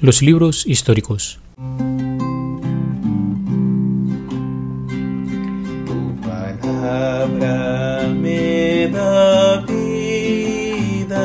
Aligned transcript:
Los 0.00 0.20
libros 0.20 0.66
históricos. 0.66 1.38
Tu 5.86 6.20
palabra 6.20 8.06
me 8.08 8.88
da 8.92 9.64
vida, 9.66 11.16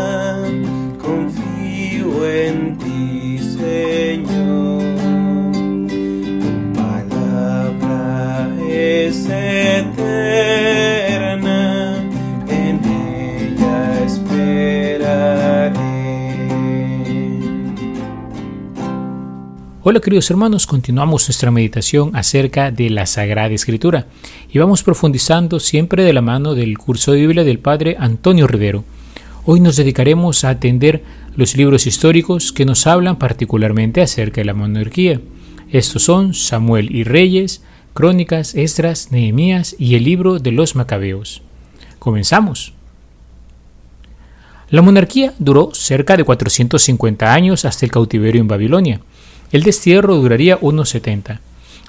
confío 1.02 2.26
en 2.26 2.78
ti, 2.78 3.40
Señor. 3.40 4.84
Tu 6.40 6.74
palabra 6.74 8.50
es 8.70 9.26
eterna, 9.26 10.81
Hola 19.84 20.00
queridos 20.00 20.30
hermanos, 20.30 20.68
continuamos 20.68 21.28
nuestra 21.28 21.50
meditación 21.50 22.16
acerca 22.16 22.70
de 22.70 22.92
la 22.92 23.08
Sagrada 23.08 23.50
Escritura 23.50 24.06
y 24.54 24.60
vamos 24.60 24.84
profundizando 24.84 25.60
siempre 25.60 26.04
de 26.04 26.14
la 26.14 26.22
mano 26.22 26.54
del 26.54 26.78
curso 26.78 27.14
de 27.14 27.22
Biblia 27.22 27.44
del 27.44 27.58
Padre 27.58 27.96
Antonio 27.98 28.46
Rivero. 28.46 28.84
Hoy 29.44 29.60
nos 29.60 29.78
dedicaremos 29.78 30.44
a 30.44 30.50
atender 30.50 31.04
los 31.36 31.56
libros 31.56 31.88
históricos 31.88 32.52
que 32.52 32.64
nos 32.64 32.86
hablan 32.86 33.18
particularmente 33.18 34.04
acerca 34.04 34.42
de 34.42 34.46
la 34.46 34.54
monarquía. 34.54 35.20
Estos 35.72 36.04
son 36.04 36.36
Samuel 36.36 36.96
y 36.96 37.04
Reyes, 37.04 37.64
Crónicas, 37.96 38.54
Esdras, 38.54 39.12
Nehemías 39.12 39.76
y 39.80 39.96
el 39.96 40.04
libro 40.04 40.38
de 40.38 40.52
los 40.52 40.76
Macabeos. 40.76 41.42
Comenzamos. 41.98 42.74
La 44.70 44.84
monarquía 44.84 45.34
duró 45.40 45.72
cerca 45.74 46.16
de 46.18 46.24
450 46.24 47.34
años 47.34 47.66
hasta 47.66 47.84
el 47.84 47.92
cautiverio 47.92 48.42
en 48.42 48.48
Babilonia. 48.48 49.02
El 49.52 49.64
destierro 49.64 50.16
duraría 50.16 50.58
unos 50.62 50.90
70. 50.90 51.42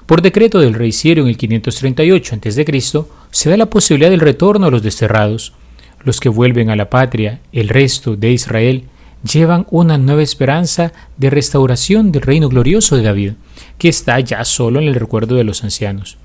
Por 0.05 0.21
decreto 0.21 0.59
del 0.59 0.73
rey 0.73 0.91
Sirio 0.91 1.23
en 1.23 1.29
el 1.29 1.37
538 1.37 2.35
a.C., 2.35 2.83
se 3.31 3.49
da 3.49 3.55
la 3.55 3.69
posibilidad 3.69 4.11
del 4.11 4.19
retorno 4.19 4.67
a 4.67 4.71
los 4.71 4.83
desterrados. 4.83 5.53
Los 6.03 6.19
que 6.19 6.27
vuelven 6.27 6.69
a 6.69 6.75
la 6.75 6.89
patria, 6.89 7.39
el 7.53 7.69
resto 7.69 8.17
de 8.17 8.31
Israel, 8.31 8.83
llevan 9.23 9.65
una 9.71 9.97
nueva 9.97 10.21
esperanza 10.21 10.91
de 11.15 11.29
restauración 11.29 12.11
del 12.11 12.23
reino 12.23 12.49
glorioso 12.49 12.97
de 12.97 13.03
David, 13.03 13.31
que 13.77 13.87
está 13.87 14.19
ya 14.19 14.43
solo 14.43 14.81
en 14.81 14.89
el 14.89 14.95
recuerdo 14.95 15.35
de 15.35 15.45
los 15.45 15.63
ancianos. 15.63 16.17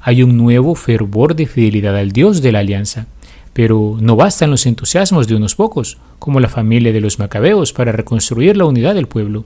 Hay 0.00 0.22
un 0.22 0.36
nuevo 0.36 0.76
fervor 0.76 1.34
de 1.34 1.46
fidelidad 1.46 1.96
al 1.96 2.12
Dios 2.12 2.40
de 2.40 2.52
la 2.52 2.60
alianza, 2.60 3.06
pero 3.52 3.98
no 4.00 4.14
bastan 4.14 4.50
los 4.50 4.66
entusiasmos 4.66 5.26
de 5.26 5.34
unos 5.34 5.56
pocos, 5.56 5.98
como 6.20 6.38
la 6.38 6.48
familia 6.48 6.92
de 6.92 7.00
los 7.00 7.18
macabeos, 7.18 7.72
para 7.72 7.90
reconstruir 7.90 8.56
la 8.56 8.66
unidad 8.66 8.94
del 8.94 9.08
pueblo 9.08 9.44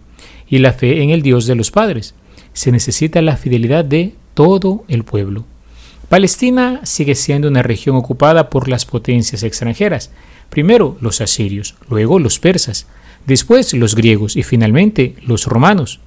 y 0.49 0.59
la 0.59 0.73
fe 0.73 1.03
en 1.03 1.11
el 1.11 1.23
Dios 1.23 1.47
de 1.47 1.55
los 1.55 1.71
padres. 1.71 2.15
Se 2.53 2.73
necesita 2.73 3.23
la 3.23 3.37
fidelidad 3.37 3.85
de 3.85 4.15
todo 4.35 4.85
el 4.89 5.05
pueblo. 5.05 5.45
Palestina 6.09 6.81
sigue 6.85 7.15
siendo 7.15 7.49
una 7.49 7.63
región 7.63 7.97
ocupada 7.97 8.49
por 8.49 8.69
las 8.69 8.87
potencias 8.87 9.43
extranjeras, 9.43 10.11
primero 10.49 10.97
los 11.01 11.21
asirios, 11.21 11.75
luego 11.91 12.19
los 12.19 12.39
persas, 12.39 12.87
después 13.27 13.75
los 13.75 13.95
griegos 13.95 14.35
y 14.37 14.43
finalmente 14.43 15.17
los 15.27 15.47
romanos. 15.47 16.01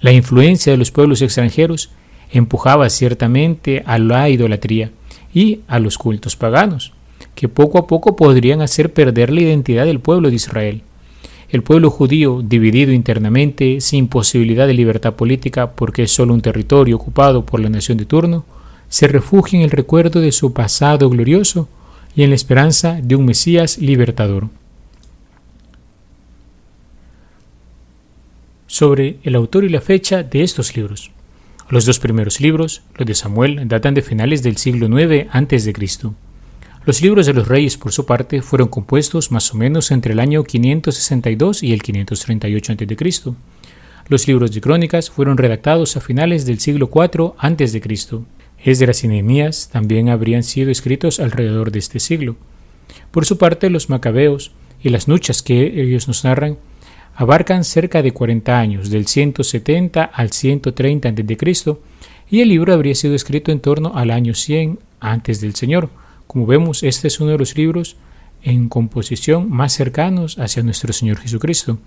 La 0.00 0.12
influencia 0.12 0.72
de 0.72 0.78
los 0.78 0.90
pueblos 0.90 1.22
extranjeros 1.22 1.90
empujaba 2.32 2.90
ciertamente 2.90 3.84
a 3.86 3.98
la 3.98 4.28
idolatría 4.28 4.90
y 5.32 5.60
a 5.68 5.78
los 5.78 5.98
cultos 5.98 6.34
paganos, 6.34 6.92
que 7.36 7.48
poco 7.48 7.78
a 7.78 7.86
poco 7.86 8.16
podrían 8.16 8.60
hacer 8.60 8.92
perder 8.92 9.32
la 9.32 9.42
identidad 9.42 9.86
del 9.86 10.00
pueblo 10.00 10.30
de 10.30 10.36
Israel. 10.36 10.82
El 11.48 11.62
pueblo 11.62 11.90
judío, 11.90 12.42
dividido 12.42 12.92
internamente, 12.92 13.80
sin 13.80 14.08
posibilidad 14.08 14.66
de 14.66 14.74
libertad 14.74 15.14
política 15.14 15.72
porque 15.72 16.04
es 16.04 16.12
solo 16.12 16.34
un 16.34 16.40
territorio 16.40 16.96
ocupado 16.96 17.44
por 17.44 17.60
la 17.60 17.68
nación 17.68 17.98
de 17.98 18.06
turno, 18.06 18.44
se 18.88 19.08
refugia 19.08 19.58
en 19.58 19.64
el 19.64 19.70
recuerdo 19.70 20.20
de 20.20 20.32
su 20.32 20.52
pasado 20.52 21.08
glorioso 21.10 21.68
y 22.16 22.22
en 22.22 22.30
la 22.30 22.36
esperanza 22.36 23.00
de 23.02 23.16
un 23.16 23.24
Mesías 23.24 23.78
libertador. 23.78 24.48
Sobre 28.66 29.18
el 29.22 29.34
autor 29.34 29.64
y 29.64 29.68
la 29.68 29.80
fecha 29.80 30.22
de 30.22 30.42
estos 30.42 30.76
libros. 30.76 31.10
Los 31.68 31.86
dos 31.86 31.98
primeros 31.98 32.40
libros, 32.40 32.82
los 32.96 33.06
de 33.06 33.14
Samuel, 33.14 33.66
datan 33.68 33.94
de 33.94 34.02
finales 34.02 34.42
del 34.42 34.56
siglo 34.56 34.86
IX 34.86 35.28
a.C. 35.30 35.72
Los 36.86 37.00
libros 37.00 37.24
de 37.24 37.32
los 37.32 37.48
reyes, 37.48 37.78
por 37.78 37.92
su 37.92 38.04
parte, 38.04 38.42
fueron 38.42 38.68
compuestos 38.68 39.32
más 39.32 39.54
o 39.54 39.56
menos 39.56 39.90
entre 39.90 40.12
el 40.12 40.20
año 40.20 40.44
562 40.44 41.62
y 41.62 41.72
el 41.72 41.82
538 41.82 42.72
a.C. 42.74 43.32
Los 44.08 44.28
libros 44.28 44.52
de 44.52 44.60
crónicas 44.60 45.08
fueron 45.08 45.38
redactados 45.38 45.96
a 45.96 46.02
finales 46.02 46.44
del 46.44 46.60
siglo 46.60 46.90
IV 46.94 47.32
a.C. 47.38 47.80
Esdras 48.62 49.02
y 49.02 49.08
Nehemías 49.08 49.70
también 49.72 50.10
habrían 50.10 50.42
sido 50.42 50.70
escritos 50.70 51.20
alrededor 51.20 51.72
de 51.72 51.78
este 51.78 52.00
siglo. 52.00 52.36
Por 53.12 53.24
su 53.24 53.38
parte, 53.38 53.70
los 53.70 53.88
macabeos 53.88 54.52
y 54.82 54.90
las 54.90 55.08
nuchas 55.08 55.42
que 55.42 55.80
ellos 55.80 56.06
nos 56.06 56.22
narran 56.24 56.58
abarcan 57.16 57.64
cerca 57.64 58.02
de 58.02 58.12
40 58.12 58.58
años, 58.58 58.90
del 58.90 59.06
170 59.06 60.04
al 60.04 60.32
130 60.32 61.08
a.C., 61.08 61.76
y 62.28 62.40
el 62.42 62.50
libro 62.50 62.74
habría 62.74 62.94
sido 62.94 63.14
escrito 63.14 63.52
en 63.52 63.60
torno 63.60 63.92
al 63.94 64.10
año 64.10 64.34
100 64.34 64.78
antes 65.00 65.40
del 65.40 65.54
Señor 65.54 65.88
como 66.26 66.46
vemos, 66.46 66.82
este 66.82 67.08
es 67.08 67.20
uno 67.20 67.30
de 67.30 67.38
los 67.38 67.56
libros 67.56 67.96
en 68.42 68.68
composición 68.68 69.50
más 69.50 69.72
cercanos 69.72 70.38
hacia 70.38 70.62
nuestro 70.62 70.92
Señor 70.92 71.18
Jesucristo. 71.18 71.78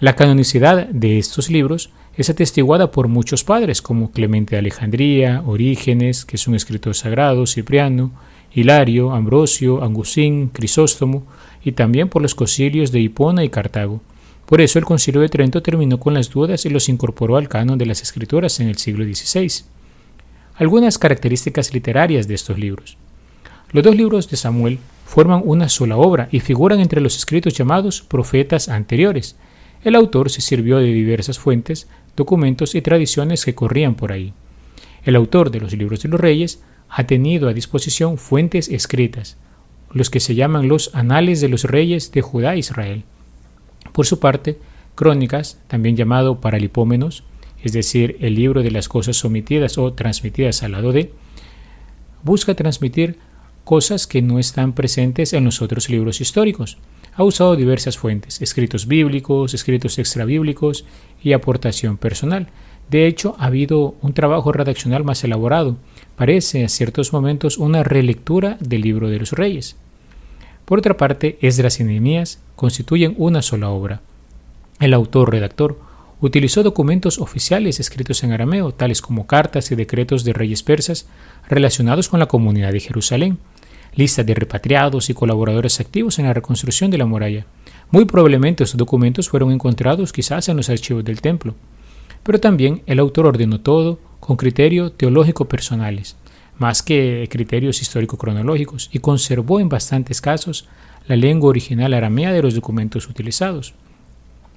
La 0.00 0.14
canonicidad 0.14 0.88
de 0.88 1.18
estos 1.18 1.48
libros 1.48 1.90
es 2.16 2.28
atestiguada 2.28 2.90
por 2.90 3.08
muchos 3.08 3.44
padres 3.44 3.80
como 3.80 4.10
Clemente 4.10 4.56
de 4.56 4.58
Alejandría, 4.58 5.42
Orígenes, 5.46 6.24
que 6.24 6.36
es 6.36 6.46
un 6.46 6.54
escritor 6.54 6.94
sagrado, 6.94 7.46
Cipriano, 7.46 8.12
Hilario, 8.52 9.12
Ambrosio, 9.12 9.82
Angustín, 9.82 10.48
Crisóstomo, 10.48 11.26
y 11.64 11.72
también 11.72 12.08
por 12.08 12.22
los 12.22 12.34
concilios 12.34 12.92
de 12.92 13.00
Hipona 13.00 13.44
y 13.44 13.48
Cartago. 13.48 14.00
Por 14.46 14.60
eso 14.60 14.78
el 14.78 14.84
concilio 14.84 15.20
de 15.20 15.28
Trento 15.28 15.62
terminó 15.62 15.98
con 15.98 16.14
las 16.14 16.30
dudas 16.30 16.64
y 16.64 16.70
los 16.70 16.88
incorporó 16.88 17.36
al 17.36 17.48
canon 17.48 17.78
de 17.78 17.86
las 17.86 18.02
escrituras 18.02 18.60
en 18.60 18.68
el 18.68 18.76
siglo 18.76 19.04
XVI. 19.04 19.64
Algunas 20.54 20.98
características 20.98 21.74
literarias 21.74 22.28
de 22.28 22.34
estos 22.34 22.58
libros. 22.58 22.96
Los 23.72 23.82
dos 23.82 23.96
libros 23.96 24.30
de 24.30 24.36
Samuel 24.36 24.78
forman 25.04 25.42
una 25.44 25.68
sola 25.68 25.96
obra 25.96 26.28
y 26.30 26.40
figuran 26.40 26.80
entre 26.80 27.00
los 27.00 27.16
escritos 27.16 27.54
llamados 27.54 28.00
profetas 28.02 28.68
anteriores. 28.68 29.36
El 29.82 29.94
autor 29.94 30.30
se 30.30 30.40
sirvió 30.40 30.78
de 30.78 30.86
diversas 30.86 31.38
fuentes, 31.38 31.88
documentos 32.16 32.74
y 32.74 32.82
tradiciones 32.82 33.44
que 33.44 33.54
corrían 33.54 33.94
por 33.94 34.12
ahí. 34.12 34.32
El 35.04 35.16
autor 35.16 35.50
de 35.50 35.60
los 35.60 35.72
libros 35.72 36.02
de 36.02 36.08
los 36.08 36.20
reyes 36.20 36.62
ha 36.88 37.04
tenido 37.04 37.48
a 37.48 37.54
disposición 37.54 38.18
fuentes 38.18 38.68
escritas, 38.68 39.36
los 39.92 40.10
que 40.10 40.20
se 40.20 40.34
llaman 40.34 40.68
los 40.68 40.94
Anales 40.94 41.40
de 41.40 41.48
los 41.48 41.64
Reyes 41.64 42.12
de 42.12 42.22
Judá 42.22 42.54
e 42.54 42.58
Israel. 42.58 43.04
Por 43.92 44.06
su 44.06 44.18
parte, 44.20 44.58
Crónicas, 44.94 45.58
también 45.68 45.96
llamado 45.96 46.40
Paralipómenos, 46.40 47.24
es 47.62 47.72
decir, 47.72 48.16
el 48.20 48.34
libro 48.34 48.62
de 48.62 48.70
las 48.70 48.88
cosas 48.88 49.16
sometidas 49.16 49.78
o 49.78 49.92
transmitidas 49.92 50.62
al 50.62 50.72
lado 50.72 50.92
de, 50.92 51.12
busca 52.22 52.54
transmitir 52.54 53.18
cosas 53.66 54.06
que 54.06 54.22
no 54.22 54.38
están 54.38 54.74
presentes 54.74 55.32
en 55.32 55.44
los 55.44 55.60
otros 55.60 55.90
libros 55.90 56.20
históricos. 56.20 56.78
Ha 57.16 57.24
usado 57.24 57.56
diversas 57.56 57.98
fuentes, 57.98 58.40
escritos 58.40 58.86
bíblicos, 58.86 59.54
escritos 59.54 59.98
extrabíblicos 59.98 60.84
y 61.20 61.32
aportación 61.32 61.96
personal. 61.96 62.46
De 62.88 63.08
hecho, 63.08 63.34
ha 63.40 63.46
habido 63.46 63.96
un 64.02 64.12
trabajo 64.12 64.52
redaccional 64.52 65.02
más 65.02 65.24
elaborado. 65.24 65.78
Parece 66.14 66.64
a 66.64 66.68
ciertos 66.68 67.12
momentos 67.12 67.58
una 67.58 67.82
relectura 67.82 68.56
del 68.60 68.82
libro 68.82 69.10
de 69.10 69.18
los 69.18 69.32
reyes. 69.32 69.74
Por 70.64 70.78
otra 70.78 70.96
parte, 70.96 71.36
Esdras 71.40 71.80
y 71.80 71.84
Nehemías 71.84 72.38
constituyen 72.54 73.16
una 73.18 73.42
sola 73.42 73.70
obra. 73.70 74.00
El 74.78 74.94
autor-redactor 74.94 75.76
utilizó 76.20 76.62
documentos 76.62 77.18
oficiales 77.18 77.80
escritos 77.80 78.22
en 78.22 78.30
arameo, 78.30 78.70
tales 78.70 79.02
como 79.02 79.26
cartas 79.26 79.72
y 79.72 79.74
decretos 79.74 80.22
de 80.22 80.34
reyes 80.34 80.62
persas 80.62 81.08
relacionados 81.48 82.08
con 82.08 82.20
la 82.20 82.26
comunidad 82.26 82.70
de 82.70 82.80
Jerusalén, 82.80 83.38
lista 83.96 84.22
de 84.22 84.34
repatriados 84.34 85.10
y 85.10 85.14
colaboradores 85.14 85.80
activos 85.80 86.18
en 86.18 86.26
la 86.26 86.34
reconstrucción 86.34 86.90
de 86.90 86.98
la 86.98 87.06
muralla. 87.06 87.46
Muy 87.90 88.04
probablemente 88.04 88.62
estos 88.62 88.78
documentos 88.78 89.28
fueron 89.28 89.50
encontrados 89.50 90.12
quizás 90.12 90.48
en 90.48 90.56
los 90.56 90.68
archivos 90.68 91.04
del 91.04 91.20
templo. 91.20 91.54
Pero 92.22 92.38
también 92.38 92.82
el 92.86 92.98
autor 92.98 93.26
ordenó 93.26 93.60
todo 93.60 93.98
con 94.20 94.36
criterio 94.36 94.92
teológico 94.92 95.46
personales, 95.46 96.16
más 96.58 96.82
que 96.82 97.26
criterios 97.30 97.80
histórico-cronológicos, 97.80 98.90
y 98.92 98.98
conservó 98.98 99.60
en 99.60 99.68
bastantes 99.68 100.20
casos 100.20 100.66
la 101.06 101.16
lengua 101.16 101.50
original 101.50 101.94
aramea 101.94 102.32
de 102.32 102.42
los 102.42 102.54
documentos 102.54 103.08
utilizados. 103.08 103.74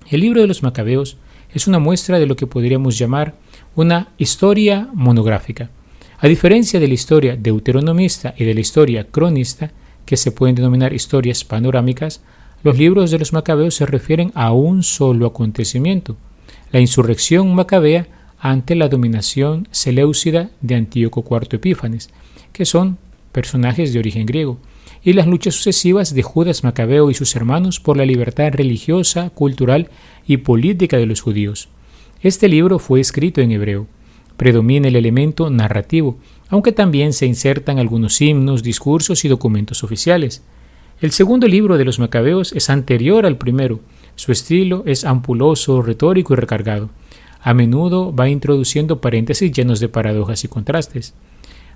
El 0.10 0.22
libro 0.22 0.42
de 0.42 0.48
los 0.48 0.64
Macabeos 0.64 1.18
es 1.54 1.68
una 1.68 1.80
muestra 1.80 2.20
de 2.20 2.26
lo 2.26 2.36
que 2.36 2.48
podríamos 2.48 2.98
llamar 2.98 3.36
una 3.76 4.10
historia 4.18 4.90
monográfica, 4.94 5.70
a 6.22 6.28
diferencia 6.28 6.80
de 6.80 6.88
la 6.88 6.94
historia 6.94 7.38
deuteronomista 7.38 8.34
y 8.38 8.44
de 8.44 8.54
la 8.54 8.60
historia 8.60 9.08
cronista, 9.10 9.72
que 10.06 10.18
se 10.18 10.32
pueden 10.32 10.56
denominar 10.56 10.94
historias 10.94 11.46
panorámicas, 11.46 12.22
los 12.62 12.78
libros 12.78 13.10
de 13.10 13.20
los 13.20 13.32
macabeos 13.32 13.76
se 13.76 13.86
refieren 13.86 14.32
a 14.36 14.52
un 14.52 14.84
solo 14.84 15.28
acontecimiento. 15.28 16.18
la 16.72 16.80
insurrección 16.80 17.56
macabea 17.56 18.08
ante 18.40 18.76
la 18.76 18.90
dominación 18.90 19.68
seleucida 19.72 20.50
de 20.62 20.76
Antíoco 20.76 21.26
IV 21.28 21.56
Epífanes, 21.56 22.10
que 22.54 22.66
son 22.66 22.98
personajes 23.32 23.92
de 23.92 24.00
origen 24.00 24.26
griego, 24.26 24.60
y 25.04 25.14
las 25.14 25.28
luchas 25.28 25.56
sucesivas 25.56 26.14
de 26.14 26.22
Judas 26.22 26.64
Macabeo 26.64 27.10
y 27.10 27.14
sus 27.14 27.36
hermanos 27.36 27.80
por 27.80 27.98
la 27.98 28.06
libertad 28.06 28.52
religiosa, 28.52 29.30
cultural 29.30 29.90
y 30.28 30.38
política 30.38 30.98
de 30.98 31.06
los 31.06 31.22
judíos. 31.22 31.70
Este 32.22 32.50
libro 32.50 32.80
fue 32.80 33.00
escrito 33.00 33.42
en 33.42 33.52
hebreo. 33.52 33.88
Predomina 34.40 34.88
el 34.88 34.96
elemento 34.96 35.50
narrativo, 35.50 36.18
aunque 36.48 36.72
también 36.72 37.12
se 37.12 37.26
insertan 37.26 37.78
algunos 37.78 38.22
himnos, 38.22 38.64
discursos 38.64 39.26
y 39.26 39.28
documentos 39.28 39.84
oficiales. 39.84 40.44
El 41.02 41.12
segundo 41.12 41.46
libro 41.46 41.78
de 41.78 41.84
los 41.84 42.00
Macabeos 42.00 42.54
es 42.54 42.70
anterior 42.70 43.26
al 43.26 43.38
primero. 43.38 43.82
Su 44.16 44.32
estilo 44.32 44.84
es 44.86 45.04
ampuloso, 45.04 45.82
retórico 45.82 46.32
y 46.32 46.38
recargado. 46.38 46.90
A 47.42 47.54
menudo 47.54 48.16
va 48.16 48.30
introduciendo 48.30 49.02
paréntesis 49.02 49.52
llenos 49.52 49.82
de 49.82 49.90
paradojas 49.90 50.46
y 50.46 50.48
contrastes. 50.48 51.14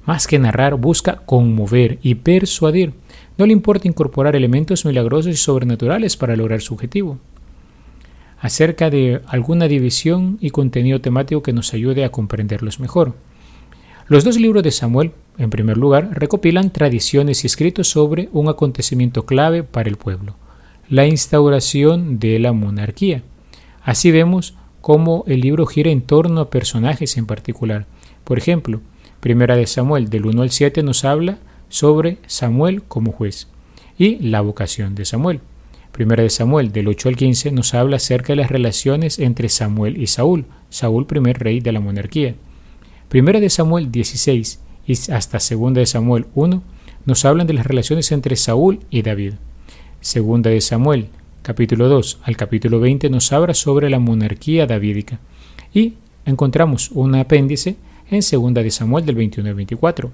Más 0.05 0.25
que 0.25 0.39
narrar, 0.39 0.75
busca 0.75 1.17
conmover 1.25 1.99
y 2.01 2.15
persuadir. 2.15 2.93
No 3.37 3.45
le 3.45 3.51
importa 3.51 3.89
incorporar 3.89 4.37
elementos 4.37 4.85
milagrosos 4.85 5.33
y 5.33 5.35
sobrenaturales 5.35 6.15
para 6.15 6.37
lograr 6.37 6.61
su 6.61 6.75
objetivo. 6.75 7.19
Acerca 8.43 8.89
de 8.89 9.21
alguna 9.25 9.69
división 9.69 10.37
y 10.41 10.49
contenido 10.49 10.99
temático 10.99 11.41
que 11.41 11.53
nos 11.53 11.73
ayude 11.73 12.03
a 12.03 12.11
comprenderlos 12.11 12.81
mejor. 12.81 13.15
Los 14.09 14.25
dos 14.25 14.37
libros 14.37 14.63
de 14.63 14.71
Samuel, 14.71 15.13
en 15.37 15.49
primer 15.49 15.77
lugar, 15.77 16.09
recopilan 16.11 16.69
tradiciones 16.69 17.45
y 17.45 17.47
escritos 17.47 17.87
sobre 17.87 18.27
un 18.33 18.49
acontecimiento 18.49 19.25
clave 19.25 19.63
para 19.63 19.87
el 19.87 19.95
pueblo, 19.95 20.35
la 20.89 21.07
instauración 21.07 22.19
de 22.19 22.37
la 22.37 22.51
monarquía. 22.51 23.23
Así 23.81 24.11
vemos 24.11 24.55
cómo 24.81 25.23
el 25.25 25.39
libro 25.39 25.65
gira 25.65 25.89
en 25.89 26.01
torno 26.01 26.41
a 26.41 26.49
personajes 26.49 27.15
en 27.15 27.25
particular. 27.25 27.85
Por 28.25 28.37
ejemplo, 28.37 28.81
Primera 29.21 29.55
de 29.55 29.67
Samuel 29.67 30.09
del 30.09 30.25
1 30.25 30.41
al 30.41 30.51
7 30.51 30.83
nos 30.83 31.05
habla 31.05 31.37
sobre 31.69 32.17
Samuel 32.27 32.83
como 32.83 33.13
juez 33.13 33.47
y 33.97 34.17
la 34.17 34.41
vocación 34.41 34.95
de 34.95 35.05
Samuel. 35.05 35.39
Primera 35.93 36.23
de 36.23 36.31
Samuel 36.31 36.71
del 36.71 36.87
8 36.87 37.09
al 37.09 37.15
15 37.15 37.51
nos 37.51 37.75
habla 37.75 37.97
acerca 37.97 38.33
de 38.33 38.37
las 38.37 38.49
relaciones 38.49 39.19
entre 39.19 39.47
Samuel 39.47 40.01
y 40.01 40.07
Saúl, 40.07 40.45
Saúl 40.71 41.05
primer 41.05 41.37
rey 41.37 41.59
de 41.59 41.71
la 41.71 41.81
monarquía. 41.81 42.33
Primera 43.09 43.39
de 43.39 43.51
Samuel 43.51 43.91
16 43.91 44.59
y 44.87 45.11
hasta 45.11 45.39
Segunda 45.39 45.81
de 45.81 45.85
Samuel 45.85 46.25
1 46.33 46.63
nos 47.05 47.25
hablan 47.25 47.45
de 47.45 47.53
las 47.53 47.67
relaciones 47.67 48.11
entre 48.11 48.35
Saúl 48.37 48.79
y 48.89 49.03
David. 49.03 49.33
Segunda 50.01 50.49
de 50.49 50.61
Samuel 50.61 51.09
capítulo 51.43 51.87
2 51.87 52.21
al 52.23 52.37
capítulo 52.37 52.79
20 52.79 53.11
nos 53.11 53.31
habla 53.31 53.53
sobre 53.53 53.91
la 53.91 53.99
monarquía 53.99 54.65
davídica 54.65 55.19
y 55.75 55.93
encontramos 56.25 56.89
un 56.89 57.13
apéndice 57.13 57.75
en 58.09 58.21
2 58.21 58.53
de 58.55 58.71
Samuel 58.71 59.05
del 59.05 59.17
21 59.17 59.47
al 59.47 59.55
24. 59.55 60.09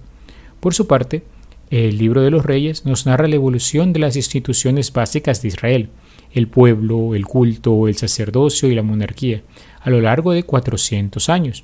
Por 0.59 0.73
su 0.73 0.87
parte, 0.87 1.23
el 1.69 1.97
libro 1.97 2.21
de 2.21 2.31
los 2.31 2.45
reyes 2.45 2.85
nos 2.85 3.05
narra 3.05 3.27
la 3.27 3.35
evolución 3.35 3.93
de 3.93 3.99
las 3.99 4.15
instituciones 4.15 4.91
básicas 4.91 5.41
de 5.41 5.49
Israel, 5.49 5.89
el 6.33 6.47
pueblo, 6.47 7.13
el 7.13 7.25
culto, 7.25 7.87
el 7.87 7.95
sacerdocio 7.95 8.69
y 8.69 8.75
la 8.75 8.81
monarquía, 8.81 9.43
a 9.81 9.89
lo 9.89 10.01
largo 10.01 10.31
de 10.31 10.43
400 10.43 11.29
años. 11.29 11.63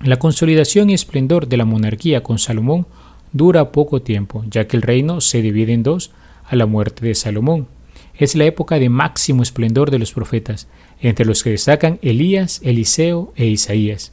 La 0.00 0.18
consolidación 0.18 0.90
y 0.90 0.94
esplendor 0.94 1.48
de 1.48 1.56
la 1.56 1.64
monarquía 1.64 2.22
con 2.22 2.38
Salomón 2.38 2.86
dura 3.32 3.72
poco 3.72 4.02
tiempo, 4.02 4.44
ya 4.48 4.66
que 4.68 4.76
el 4.76 4.82
reino 4.82 5.20
se 5.20 5.42
divide 5.42 5.72
en 5.72 5.82
dos 5.82 6.12
a 6.44 6.54
la 6.54 6.66
muerte 6.66 7.04
de 7.06 7.14
Salomón. 7.14 7.66
Es 8.14 8.34
la 8.36 8.44
época 8.44 8.78
de 8.78 8.88
máximo 8.88 9.42
esplendor 9.42 9.90
de 9.90 9.98
los 9.98 10.12
profetas, 10.12 10.68
entre 11.00 11.26
los 11.26 11.42
que 11.42 11.50
destacan 11.50 11.98
Elías, 12.00 12.60
Eliseo 12.62 13.32
e 13.36 13.46
Isaías 13.46 14.12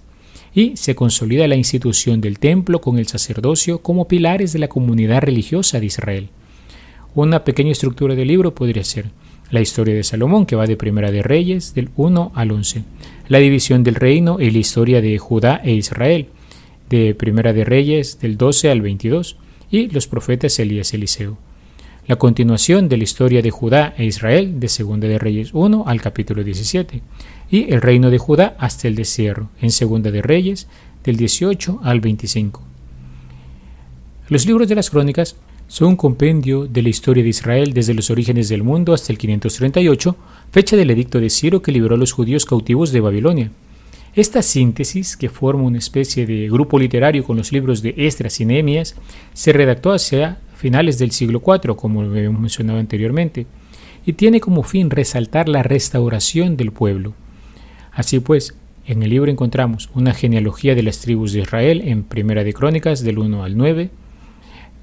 y 0.55 0.77
se 0.77 0.95
consolida 0.95 1.47
la 1.47 1.55
institución 1.55 2.21
del 2.21 2.39
templo 2.39 2.81
con 2.81 2.99
el 2.99 3.07
sacerdocio 3.07 3.81
como 3.81 4.07
pilares 4.07 4.53
de 4.53 4.59
la 4.59 4.67
comunidad 4.67 5.21
religiosa 5.21 5.79
de 5.79 5.87
Israel. 5.87 6.29
Una 7.15 7.43
pequeña 7.43 7.71
estructura 7.71 8.15
del 8.15 8.27
libro 8.27 8.53
podría 8.53 8.83
ser 8.83 9.05
la 9.51 9.61
historia 9.61 9.93
de 9.93 10.03
Salomón, 10.03 10.45
que 10.45 10.55
va 10.55 10.65
de 10.65 10.77
Primera 10.77 11.11
de 11.11 11.21
Reyes 11.21 11.73
del 11.73 11.89
1 11.95 12.31
al 12.33 12.51
11, 12.51 12.83
la 13.27 13.39
división 13.39 13.83
del 13.83 13.95
reino 13.95 14.39
y 14.39 14.49
la 14.49 14.57
historia 14.57 15.01
de 15.01 15.17
Judá 15.19 15.61
e 15.63 15.73
Israel, 15.73 16.27
de 16.89 17.13
Primera 17.13 17.53
de 17.53 17.63
Reyes 17.63 18.19
del 18.19 18.37
12 18.37 18.71
al 18.71 18.81
22, 18.81 19.37
y 19.69 19.87
los 19.89 20.07
profetas 20.07 20.57
Elías 20.59 20.93
y 20.93 20.97
Eliseo. 20.97 21.37
La 22.05 22.17
continuación 22.17 22.89
de 22.89 22.97
la 22.97 23.03
historia 23.03 23.41
de 23.41 23.49
Judá 23.49 23.93
e 23.97 24.05
Israel, 24.05 24.59
de 24.59 24.67
Segunda 24.67 25.07
de 25.07 25.19
Reyes 25.19 25.53
1 25.53 25.85
al 25.87 26.01
capítulo 26.01 26.43
17, 26.43 27.01
y 27.53 27.71
el 27.71 27.81
reino 27.83 28.09
de 28.09 28.17
Judá 28.17 28.55
hasta 28.57 28.87
el 28.87 28.95
desierto, 28.95 29.47
en 29.61 29.69
Segunda 29.69 30.09
de 30.09 30.23
Reyes, 30.23 30.67
del 31.03 31.17
18 31.17 31.81
al 31.83 32.01
25. 32.01 32.59
Los 34.27 34.47
libros 34.47 34.67
de 34.67 34.73
las 34.73 34.89
crónicas 34.89 35.35
son 35.67 35.89
un 35.89 35.95
compendio 35.95 36.65
de 36.65 36.81
la 36.81 36.89
historia 36.89 37.21
de 37.21 37.29
Israel 37.29 37.71
desde 37.71 37.93
los 37.93 38.09
orígenes 38.09 38.49
del 38.49 38.63
mundo 38.63 38.91
hasta 38.91 39.13
el 39.13 39.19
538, 39.19 40.15
fecha 40.51 40.75
del 40.75 40.89
edicto 40.89 41.19
de 41.19 41.29
Ciro 41.29 41.61
que 41.61 41.71
liberó 41.71 41.93
a 41.93 41.99
los 41.99 42.11
judíos 42.11 42.43
cautivos 42.43 42.91
de 42.91 43.01
Babilonia. 43.01 43.51
Esta 44.15 44.41
síntesis, 44.41 45.15
que 45.15 45.29
forma 45.29 45.61
una 45.61 45.77
especie 45.77 46.25
de 46.25 46.49
grupo 46.49 46.79
literario 46.79 47.23
con 47.23 47.37
los 47.37 47.51
libros 47.51 47.83
de 47.83 47.93
Esdras 47.95 48.39
y 48.41 48.45
Nehemías, 48.45 48.95
se 49.33 49.53
redactó 49.53 49.91
hacia 49.91 50.39
finales 50.55 50.97
del 50.97 51.11
siglo 51.11 51.39
IV, 51.45 51.75
como 51.75 52.01
lo 52.01 52.15
hemos 52.15 52.41
mencionado 52.41 52.79
anteriormente, 52.79 53.45
y 54.07 54.13
tiene 54.13 54.39
como 54.39 54.63
fin 54.63 54.89
resaltar 54.89 55.47
la 55.47 55.61
restauración 55.61 56.57
del 56.57 56.71
pueblo. 56.71 57.13
Así 57.93 58.19
pues, 58.19 58.55
en 58.85 59.03
el 59.03 59.11
libro 59.11 59.31
encontramos 59.31 59.89
una 59.93 60.13
genealogía 60.13 60.75
de 60.75 60.83
las 60.83 60.99
tribus 60.99 61.31
de 61.31 61.41
Israel 61.41 61.81
en 61.85 62.03
Primera 62.03 62.43
de 62.43 62.53
Crónicas 62.53 63.03
del 63.03 63.19
1 63.19 63.43
al 63.43 63.55
9. 63.55 63.89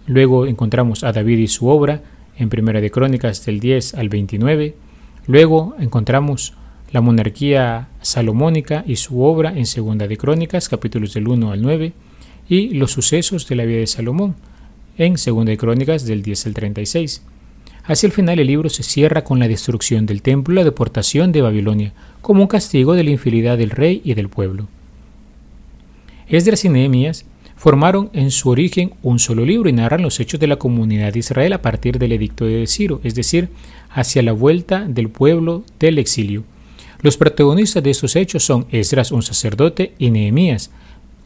Luego 0.06 0.46
encontramos 0.46 1.04
a 1.04 1.12
David 1.12 1.38
y 1.38 1.48
su 1.48 1.68
obra 1.68 2.02
en 2.38 2.48
Primera 2.48 2.80
de 2.80 2.90
Crónicas 2.90 3.44
del 3.44 3.60
10 3.60 3.94
al 3.94 4.08
29. 4.08 4.74
Luego 5.26 5.74
encontramos 5.78 6.54
la 6.92 7.00
monarquía 7.00 7.88
salomónica 8.00 8.84
y 8.86 8.96
su 8.96 9.22
obra 9.22 9.52
en 9.56 9.66
Segunda 9.66 10.08
de 10.08 10.16
Crónicas, 10.16 10.68
capítulos 10.68 11.12
del 11.12 11.28
1 11.28 11.52
al 11.52 11.62
9, 11.62 11.92
y 12.48 12.70
los 12.70 12.92
sucesos 12.92 13.46
de 13.48 13.56
la 13.56 13.64
vida 13.64 13.80
de 13.80 13.86
Salomón 13.86 14.34
en 14.98 15.18
Segunda 15.18 15.50
de 15.50 15.58
Crónicas 15.58 16.04
del 16.06 16.22
10 16.22 16.46
al 16.46 16.54
36. 16.54 17.22
Hacia 17.90 18.06
el 18.06 18.12
final 18.12 18.38
el 18.38 18.46
libro 18.46 18.70
se 18.70 18.84
cierra 18.84 19.24
con 19.24 19.40
la 19.40 19.48
destrucción 19.48 20.06
del 20.06 20.22
templo 20.22 20.54
y 20.54 20.56
la 20.58 20.62
deportación 20.62 21.32
de 21.32 21.42
Babilonia, 21.42 21.92
como 22.20 22.42
un 22.42 22.46
castigo 22.46 22.94
de 22.94 23.02
la 23.02 23.10
infidelidad 23.10 23.58
del 23.58 23.70
rey 23.70 24.00
y 24.04 24.14
del 24.14 24.28
pueblo. 24.28 24.68
Esdras 26.28 26.64
y 26.64 26.68
Nehemías 26.68 27.24
formaron 27.56 28.08
en 28.12 28.30
su 28.30 28.48
origen 28.48 28.94
un 29.02 29.18
solo 29.18 29.44
libro 29.44 29.68
y 29.68 29.72
narran 29.72 30.02
los 30.02 30.20
hechos 30.20 30.38
de 30.38 30.46
la 30.46 30.54
comunidad 30.54 31.12
de 31.12 31.18
Israel 31.18 31.52
a 31.52 31.62
partir 31.62 31.98
del 31.98 32.12
edicto 32.12 32.44
de 32.44 32.64
Ciro, 32.68 33.00
es 33.02 33.16
decir, 33.16 33.48
hacia 33.90 34.22
la 34.22 34.30
vuelta 34.30 34.84
del 34.86 35.08
pueblo 35.08 35.64
del 35.80 35.98
exilio. 35.98 36.44
Los 37.02 37.16
protagonistas 37.16 37.82
de 37.82 37.90
estos 37.90 38.14
hechos 38.14 38.44
son 38.44 38.66
Esdras, 38.70 39.10
un 39.10 39.22
sacerdote, 39.22 39.94
y 39.98 40.12
Nehemías, 40.12 40.70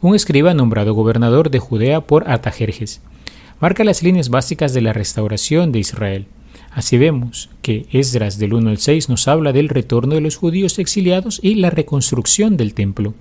un 0.01 0.15
escriba 0.15 0.55
nombrado 0.55 0.95
gobernador 0.95 1.51
de 1.51 1.59
Judea 1.59 2.01
por 2.01 2.27
Artajerjes. 2.27 3.01
Marca 3.59 3.83
las 3.83 4.01
líneas 4.01 4.29
básicas 4.29 4.73
de 4.73 4.81
la 4.81 4.93
restauración 4.93 5.71
de 5.71 5.77
Israel. 5.77 6.25
Así 6.75 6.97
vemos 6.97 7.49
que 7.61 7.85
Esdras 7.93 8.37
del 8.37 8.53
1 8.53 8.69
al 8.69 8.79
6 8.79 9.07
nos 9.07 9.29
habla 9.29 9.53
del 9.53 9.69
retorno 9.69 10.15
de 10.15 10.19
los 10.19 10.35
judíos 10.35 10.77
exiliados 10.77 11.39
y 11.41 11.55
la 11.55 11.69
reconstrucción 11.69 12.57
del 12.57 12.73
templo. 12.73 13.13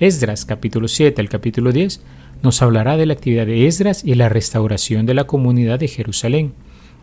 Esdras 0.00 0.46
capítulo 0.46 0.88
7 0.88 1.20
al 1.20 1.28
capítulo 1.28 1.72
10 1.72 2.00
nos 2.42 2.62
hablará 2.62 2.96
de 2.96 3.04
la 3.04 3.12
actividad 3.12 3.44
de 3.44 3.66
Esdras 3.66 4.02
y 4.02 4.14
la 4.14 4.30
restauración 4.30 5.04
de 5.04 5.12
la 5.12 5.24
comunidad 5.24 5.78
de 5.78 5.88
Jerusalén. 5.88 6.54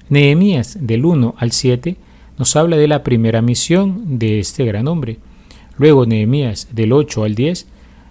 Nehemías 0.09 0.79
del 0.81 1.05
1 1.05 1.35
al 1.37 1.51
7 1.51 1.95
nos 2.39 2.55
habla 2.55 2.77
de 2.77 2.87
la 2.87 3.03
primera 3.03 3.43
misión 3.43 4.17
de 4.17 4.39
este 4.39 4.65
gran 4.65 4.87
hombre. 4.87 5.19
Luego 5.77 6.07
Nehemías 6.07 6.69
del 6.71 6.91
8 6.91 7.23
al 7.23 7.35
10 7.35 7.67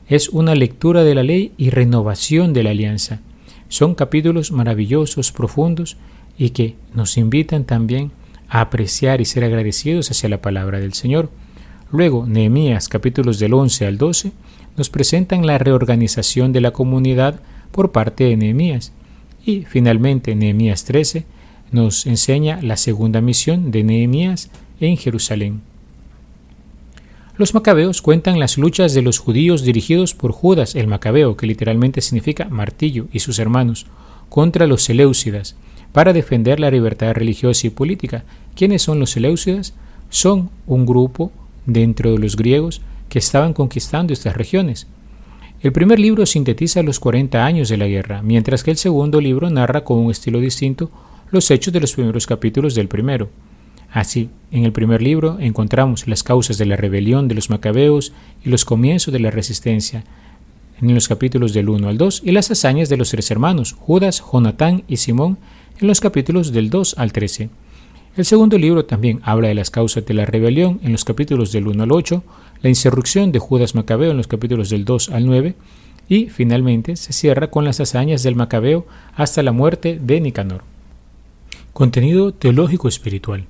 es 0.06 0.28
una 0.28 0.54
lectura 0.54 1.02
de 1.02 1.16
la 1.16 1.24
ley 1.24 1.50
y 1.56 1.70
renovación 1.70 2.52
de 2.52 2.62
la 2.62 2.70
alianza. 2.70 3.22
Son 3.66 3.96
capítulos 3.96 4.52
maravillosos, 4.52 5.32
profundos, 5.32 5.96
y 6.38 6.50
que 6.50 6.76
nos 6.94 7.16
invitan 7.16 7.64
también 7.64 8.10
a 8.48 8.60
apreciar 8.60 9.20
y 9.20 9.24
ser 9.24 9.44
agradecidos 9.44 10.10
hacia 10.10 10.28
la 10.28 10.42
palabra 10.42 10.80
del 10.80 10.92
Señor. 10.92 11.30
Luego, 11.90 12.26
Nehemías 12.26 12.88
capítulos 12.88 13.38
del 13.38 13.54
11 13.54 13.86
al 13.86 13.98
12 13.98 14.32
nos 14.76 14.90
presentan 14.90 15.46
la 15.46 15.58
reorganización 15.58 16.52
de 16.52 16.60
la 16.60 16.72
comunidad 16.72 17.40
por 17.70 17.92
parte 17.92 18.24
de 18.24 18.36
Nehemías. 18.36 18.92
Y 19.44 19.62
finalmente, 19.62 20.34
Nehemías 20.34 20.84
13 20.84 21.24
nos 21.70 22.06
enseña 22.06 22.60
la 22.62 22.76
segunda 22.76 23.20
misión 23.20 23.70
de 23.70 23.82
Nehemías 23.82 24.50
en 24.80 24.96
Jerusalén. 24.96 25.62
Los 27.38 27.54
macabeos 27.54 28.02
cuentan 28.02 28.38
las 28.38 28.58
luchas 28.58 28.92
de 28.92 29.00
los 29.00 29.18
judíos 29.18 29.62
dirigidos 29.62 30.14
por 30.14 30.32
Judas 30.32 30.74
el 30.74 30.86
Macabeo, 30.86 31.36
que 31.36 31.46
literalmente 31.46 32.02
significa 32.02 32.48
martillo, 32.50 33.06
y 33.10 33.20
sus 33.20 33.38
hermanos, 33.38 33.86
contra 34.28 34.66
los 34.66 34.84
Seleucidas, 34.84 35.56
para 35.92 36.12
defender 36.12 36.58
la 36.58 36.70
libertad 36.70 37.12
religiosa 37.12 37.66
y 37.66 37.70
política. 37.70 38.24
¿Quiénes 38.54 38.82
son 38.82 38.98
los 38.98 39.10
Seleucidas? 39.10 39.74
Son 40.10 40.50
un 40.66 40.86
grupo 40.86 41.32
dentro 41.66 42.12
de 42.12 42.18
los 42.18 42.36
griegos 42.36 42.80
que 43.08 43.18
estaban 43.18 43.52
conquistando 43.52 44.12
estas 44.12 44.36
regiones. 44.36 44.86
El 45.62 45.72
primer 45.72 46.00
libro 46.00 46.26
sintetiza 46.26 46.82
los 46.82 46.98
40 46.98 47.44
años 47.44 47.68
de 47.68 47.76
la 47.76 47.86
guerra, 47.86 48.22
mientras 48.22 48.64
que 48.64 48.72
el 48.72 48.76
segundo 48.76 49.20
libro 49.20 49.48
narra 49.48 49.84
con 49.84 49.98
un 49.98 50.10
estilo 50.10 50.40
distinto 50.40 50.90
los 51.30 51.50
hechos 51.50 51.72
de 51.72 51.80
los 51.80 51.94
primeros 51.94 52.26
capítulos 52.26 52.74
del 52.74 52.88
primero. 52.88 53.30
Así, 53.92 54.30
en 54.50 54.64
el 54.64 54.72
primer 54.72 55.02
libro 55.02 55.38
encontramos 55.38 56.08
las 56.08 56.22
causas 56.22 56.58
de 56.58 56.66
la 56.66 56.76
rebelión 56.76 57.28
de 57.28 57.34
los 57.34 57.50
macabeos 57.50 58.12
y 58.44 58.48
los 58.48 58.64
comienzos 58.64 59.12
de 59.12 59.20
la 59.20 59.30
resistencia, 59.30 60.04
en 60.80 60.94
los 60.94 61.06
capítulos 61.06 61.52
del 61.52 61.68
1 61.68 61.88
al 61.88 61.98
2, 61.98 62.22
y 62.24 62.32
las 62.32 62.50
hazañas 62.50 62.88
de 62.88 62.96
los 62.96 63.10
tres 63.10 63.30
hermanos, 63.30 63.72
Judas, 63.78 64.22
Jonatán 64.32 64.82
y 64.88 64.96
Simón, 64.96 65.38
en 65.80 65.88
los 65.88 66.00
capítulos 66.00 66.52
del 66.52 66.70
2 66.70 66.96
al 66.98 67.12
13. 67.12 67.50
El 68.16 68.24
segundo 68.24 68.58
libro 68.58 68.84
también 68.84 69.20
habla 69.22 69.48
de 69.48 69.54
las 69.54 69.70
causas 69.70 70.04
de 70.04 70.14
la 70.14 70.26
rebelión 70.26 70.80
en 70.82 70.92
los 70.92 71.04
capítulos 71.04 71.50
del 71.52 71.66
1 71.66 71.82
al 71.82 71.92
8, 71.92 72.22
la 72.60 72.68
insurrección 72.68 73.32
de 73.32 73.38
Judas 73.38 73.74
Macabeo 73.74 74.10
en 74.10 74.16
los 74.18 74.26
capítulos 74.26 74.68
del 74.70 74.84
2 74.84 75.10
al 75.10 75.26
9, 75.26 75.54
y 76.08 76.28
finalmente 76.28 76.96
se 76.96 77.12
cierra 77.12 77.50
con 77.50 77.64
las 77.64 77.80
hazañas 77.80 78.22
del 78.22 78.36
Macabeo 78.36 78.86
hasta 79.14 79.42
la 79.42 79.52
muerte 79.52 79.98
de 80.02 80.20
Nicanor. 80.20 80.62
Contenido 81.72 82.34
teológico 82.34 82.86
espiritual. 82.86 83.46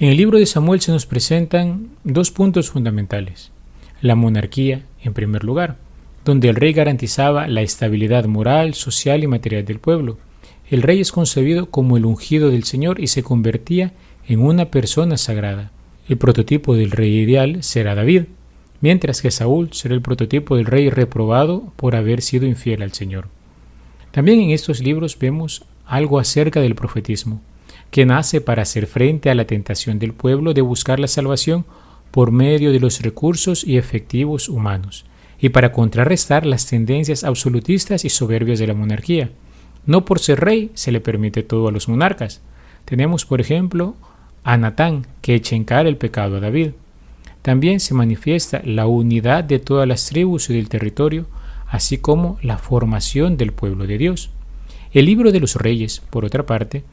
En 0.00 0.08
el 0.08 0.16
libro 0.16 0.38
de 0.38 0.46
Samuel 0.46 0.80
se 0.80 0.90
nos 0.90 1.06
presentan 1.06 1.90
dos 2.02 2.32
puntos 2.32 2.70
fundamentales. 2.70 3.52
La 4.00 4.16
monarquía, 4.16 4.82
en 5.02 5.14
primer 5.14 5.44
lugar, 5.44 5.76
donde 6.24 6.48
el 6.48 6.56
rey 6.56 6.72
garantizaba 6.72 7.46
la 7.48 7.62
estabilidad 7.62 8.24
moral, 8.26 8.74
social 8.74 9.22
y 9.22 9.26
material 9.26 9.64
del 9.64 9.78
pueblo. 9.78 10.18
El 10.70 10.82
rey 10.82 11.00
es 11.00 11.12
concebido 11.12 11.70
como 11.70 11.96
el 11.96 12.06
ungido 12.06 12.50
del 12.50 12.64
Señor 12.64 13.00
y 13.00 13.08
se 13.08 13.22
convertía 13.22 13.92
en 14.26 14.40
una 14.40 14.66
persona 14.66 15.16
sagrada. 15.16 15.70
El 16.08 16.16
prototipo 16.18 16.74
del 16.74 16.90
rey 16.90 17.18
ideal 17.18 17.62
será 17.62 17.94
David, 17.94 18.24
mientras 18.80 19.22
que 19.22 19.30
Saúl 19.30 19.72
será 19.72 19.94
el 19.94 20.02
prototipo 20.02 20.56
del 20.56 20.66
rey 20.66 20.90
reprobado 20.90 21.72
por 21.76 21.96
haber 21.96 22.22
sido 22.22 22.46
infiel 22.46 22.82
al 22.82 22.92
Señor. 22.92 23.28
También 24.10 24.40
en 24.40 24.50
estos 24.50 24.80
libros 24.80 25.18
vemos 25.18 25.64
algo 25.86 26.18
acerca 26.18 26.60
del 26.60 26.74
profetismo 26.74 27.40
que 27.94 28.06
nace 28.06 28.40
para 28.40 28.62
hacer 28.62 28.88
frente 28.88 29.30
a 29.30 29.36
la 29.36 29.46
tentación 29.46 30.00
del 30.00 30.14
pueblo 30.14 30.52
de 30.52 30.62
buscar 30.62 30.98
la 30.98 31.06
salvación 31.06 31.64
por 32.10 32.32
medio 32.32 32.72
de 32.72 32.80
los 32.80 33.00
recursos 33.02 33.64
y 33.64 33.76
efectivos 33.76 34.48
humanos, 34.48 35.04
y 35.40 35.50
para 35.50 35.72
contrarrestar 35.72 36.46
las 36.46 36.66
tendencias 36.66 37.24
absolutistas 37.24 38.04
y 38.04 38.08
soberbias 38.08 38.58
de 38.58 38.66
la 38.66 38.74
monarquía. 38.74 39.30
No 39.86 40.04
por 40.04 40.18
ser 40.18 40.40
rey 40.40 40.70
se 40.74 40.92
le 40.92 41.00
permite 41.00 41.42
todo 41.42 41.68
a 41.68 41.72
los 41.72 41.88
monarcas. 41.88 42.40
Tenemos, 42.84 43.24
por 43.24 43.40
ejemplo, 43.40 43.96
a 44.42 44.56
Natán, 44.56 45.06
que 45.20 45.34
echa 45.34 45.56
en 45.56 45.64
cara 45.64 45.88
el 45.88 45.96
pecado 45.96 46.36
a 46.36 46.40
David. 46.40 46.70
También 47.42 47.80
se 47.80 47.94
manifiesta 47.94 48.62
la 48.64 48.86
unidad 48.86 49.44
de 49.44 49.58
todas 49.58 49.86
las 49.86 50.06
tribus 50.06 50.48
y 50.48 50.54
del 50.54 50.68
territorio, 50.68 51.26
así 51.68 51.98
como 51.98 52.38
la 52.42 52.58
formación 52.58 53.36
del 53.36 53.52
pueblo 53.52 53.86
de 53.86 53.98
Dios. 53.98 54.30
El 54.92 55.06
libro 55.06 55.32
de 55.32 55.40
los 55.40 55.56
reyes, 55.56 56.00
por 56.10 56.24
otra 56.24 56.46
parte, 56.46 56.84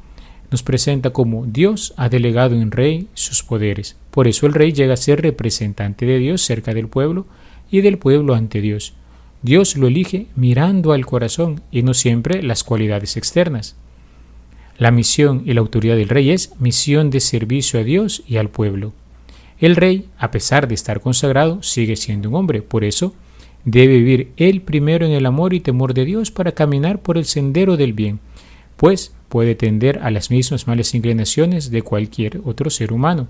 nos 0.49 0.63
presenta 0.63 1.11
como 1.11 1.45
Dios 1.45 1.93
ha 1.95 2.09
delegado 2.09 2.55
en 2.55 2.71
rey 2.71 3.07
sus 3.13 3.43
poderes. 3.43 3.95
Por 4.11 4.27
eso 4.27 4.45
el 4.45 4.53
rey 4.53 4.73
llega 4.73 4.95
a 4.95 4.97
ser 4.97 5.21
representante 5.21 6.05
de 6.05 6.17
Dios 6.17 6.41
cerca 6.41 6.73
del 6.73 6.89
pueblo 6.89 7.25
y 7.71 7.81
del 7.81 7.97
pueblo 7.97 8.35
ante 8.35 8.61
Dios. 8.61 8.93
Dios 9.41 9.75
lo 9.75 9.87
elige 9.87 10.27
mirando 10.35 10.91
al 10.91 11.05
corazón 11.05 11.61
y 11.71 11.81
no 11.81 11.95
siempre 11.95 12.43
las 12.43 12.63
cualidades 12.63 13.17
externas. 13.17 13.75
La 14.77 14.91
misión 14.91 15.43
y 15.45 15.53
la 15.53 15.61
autoridad 15.61 15.95
del 15.95 16.09
rey 16.09 16.31
es 16.31 16.53
misión 16.59 17.09
de 17.09 17.19
servicio 17.19 17.79
a 17.79 17.83
Dios 17.83 18.23
y 18.27 18.37
al 18.37 18.49
pueblo. 18.49 18.93
El 19.59 19.75
rey, 19.75 20.07
a 20.17 20.31
pesar 20.31 20.67
de 20.67 20.73
estar 20.75 21.01
consagrado, 21.01 21.61
sigue 21.63 21.95
siendo 21.95 22.29
un 22.29 22.35
hombre, 22.35 22.61
por 22.61 22.83
eso 22.83 23.13
debe 23.63 23.97
vivir 23.97 24.31
él 24.37 24.61
primero 24.61 25.05
en 25.05 25.11
el 25.11 25.25
amor 25.25 25.53
y 25.53 25.59
temor 25.59 25.93
de 25.93 26.05
Dios 26.05 26.31
para 26.31 26.53
caminar 26.53 26.99
por 27.01 27.17
el 27.17 27.25
sendero 27.25 27.77
del 27.77 27.93
bien, 27.93 28.19
pues 28.75 29.13
puede 29.29 29.53
tender 29.53 29.99
a 29.99 30.09
las 30.09 30.31
mismas 30.31 30.67
malas 30.67 30.95
inclinaciones 30.95 31.69
de 31.69 31.83
cualquier 31.83 32.41
otro 32.43 32.69
ser 32.69 32.91
humano. 32.91 33.27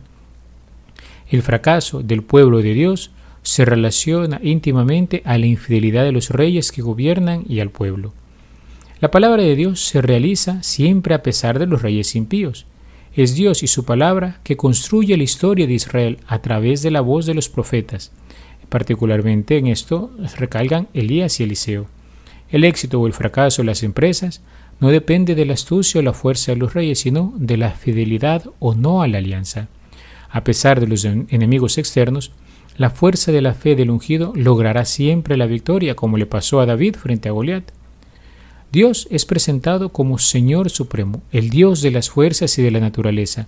El 1.29 1.41
fracaso 1.41 2.01
del 2.01 2.23
pueblo 2.23 2.61
de 2.61 2.73
Dios 2.73 3.11
se 3.43 3.65
relaciona 3.65 4.39
íntimamente 4.43 5.21
a 5.25 5.37
la 5.37 5.45
infidelidad 5.45 6.03
de 6.03 6.11
los 6.11 6.29
reyes 6.29 6.71
que 6.71 6.81
gobiernan 6.81 7.43
y 7.47 7.59
al 7.59 7.69
pueblo. 7.69 8.13
La 8.99 9.09
palabra 9.09 9.41
de 9.41 9.55
Dios 9.55 9.81
se 9.83 10.01
realiza 10.01 10.61
siempre 10.61 11.15
a 11.15 11.23
pesar 11.23 11.57
de 11.57 11.65
los 11.65 11.81
reyes 11.81 12.15
impíos. 12.15 12.67
Es 13.15 13.33
Dios 13.33 13.63
y 13.63 13.67
su 13.67 13.83
palabra 13.83 14.39
que 14.43 14.57
construye 14.57 15.17
la 15.17 15.23
historia 15.23 15.65
de 15.65 15.73
Israel 15.73 16.19
a 16.27 16.39
través 16.39 16.81
de 16.81 16.91
la 16.91 17.01
voz 17.01 17.25
de 17.25 17.33
los 17.33 17.49
profetas. 17.49 18.11
Particularmente 18.69 19.57
en 19.57 19.67
esto 19.67 20.11
recalgan 20.37 20.87
Elías 20.93 21.39
y 21.39 21.43
Eliseo. 21.43 21.87
El 22.51 22.63
éxito 22.63 23.01
o 23.01 23.07
el 23.07 23.13
fracaso 23.13 23.63
de 23.63 23.65
las 23.65 23.81
empresas 23.83 24.41
no 24.79 24.89
depende 24.89 25.35
de 25.35 25.45
la 25.45 25.53
astucia 25.53 25.99
o 25.99 26.03
la 26.03 26.13
fuerza 26.13 26.51
de 26.51 26.57
los 26.57 26.73
reyes, 26.73 26.99
sino 26.99 27.33
de 27.37 27.57
la 27.57 27.71
fidelidad 27.71 28.45
o 28.59 28.75
no 28.75 29.01
a 29.01 29.07
la 29.07 29.17
alianza. 29.17 29.67
A 30.29 30.43
pesar 30.43 30.79
de 30.79 30.87
los 30.87 31.03
enemigos 31.03 31.77
externos, 31.77 32.31
la 32.77 32.89
fuerza 32.89 33.31
de 33.31 33.41
la 33.41 33.53
fe 33.53 33.75
del 33.75 33.91
ungido 33.91 34.33
logrará 34.35 34.85
siempre 34.85 35.37
la 35.37 35.45
victoria, 35.45 35.95
como 35.95 36.17
le 36.17 36.25
pasó 36.25 36.61
a 36.61 36.65
David 36.65 36.95
frente 36.95 37.29
a 37.29 37.31
Goliat. 37.31 37.63
Dios 38.71 39.07
es 39.11 39.25
presentado 39.25 39.89
como 39.89 40.17
Señor 40.17 40.69
Supremo, 40.69 41.21
el 41.31 41.49
Dios 41.49 41.81
de 41.81 41.91
las 41.91 42.09
fuerzas 42.09 42.57
y 42.57 42.61
de 42.61 42.71
la 42.71 42.79
naturaleza. 42.79 43.47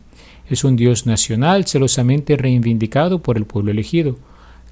Es 0.49 0.65
un 0.65 0.75
Dios 0.75 1.05
nacional 1.05 1.65
celosamente 1.65 2.35
reivindicado 2.35 3.19
por 3.19 3.37
el 3.37 3.45
pueblo 3.45 3.71
elegido, 3.71 4.17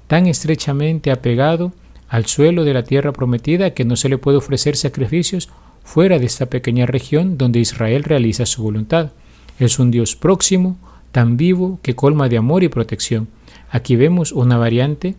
tan 0.06 0.26
estrechamente 0.26 1.10
apegado 1.10 1.72
al 2.08 2.26
suelo 2.26 2.64
de 2.64 2.74
la 2.74 2.84
tierra 2.84 3.14
prometida 3.14 3.72
que 3.72 3.86
no 3.86 3.96
se 3.96 4.10
le 4.10 4.18
puede 4.18 4.36
ofrecer 4.36 4.76
sacrificios 4.76 5.48
fuera 5.82 6.18
de 6.18 6.26
esta 6.26 6.46
pequeña 6.46 6.84
región 6.84 7.38
donde 7.38 7.58
Israel 7.58 8.04
realiza 8.04 8.44
su 8.44 8.62
voluntad. 8.62 9.12
Es 9.58 9.78
un 9.78 9.90
Dios 9.90 10.14
próximo, 10.14 10.76
tan 11.10 11.38
vivo, 11.38 11.80
que 11.82 11.96
colma 11.96 12.28
de 12.28 12.36
amor 12.36 12.62
y 12.62 12.68
protección. 12.68 13.28
Aquí 13.72 13.96
vemos 13.96 14.32
una 14.32 14.58
variante 14.58 15.16